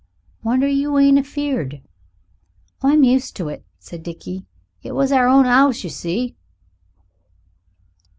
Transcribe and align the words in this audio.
"Wonder 0.41 0.67
you 0.67 0.97
ain't 0.97 1.19
afeared." 1.19 1.79
"I'm 2.81 3.03
used 3.03 3.35
to 3.35 3.49
it," 3.49 3.63
said 3.77 4.01
Dickie; 4.01 4.47
"it 4.81 4.93
was 4.95 5.11
our 5.11 5.27
own 5.27 5.45
'ouse, 5.45 5.83
you 5.83 5.91
see." 5.91 6.35